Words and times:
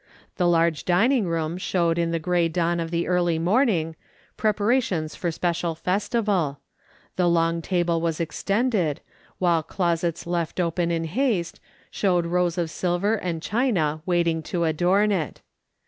The 0.37 0.47
large 0.47 0.83
dining 0.83 1.27
room 1.27 1.59
showed 1.59 1.99
in 1.99 2.09
the 2.09 2.17
grey 2.17 2.49
dawn 2.49 2.79
of 2.79 2.89
the 2.89 3.07
early 3.07 3.37
morning, 3.37 3.95
preparations 4.35 5.15
for 5.15 5.29
special 5.31 5.75
festival; 5.75 6.59
the 7.17 7.29
long 7.29 7.61
table 7.61 8.01
was 8.01 8.19
extended, 8.19 8.79
"/ 8.79 8.79
HAVE 8.79 8.95
TO 8.95 9.03
STAY 9.03 9.03
OUTSIDE 9.03 9.13
AND 9.13 9.29
IFA/T" 9.29 9.33
i6i 9.35 9.37
while 9.37 9.63
closets 10.01 10.25
left 10.27 10.59
open 10.59 10.89
in 10.89 11.03
haste, 11.03 11.59
showed 11.91 12.25
rows 12.25 12.57
of 12.57 12.71
silver 12.71 13.13
and 13.13 13.43
china 13.43 14.01
waiting 14.07 14.41
to 14.41 14.63
adorn 14.63 15.11
it. 15.11 15.41